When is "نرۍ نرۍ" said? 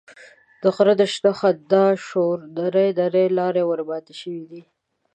2.57-3.25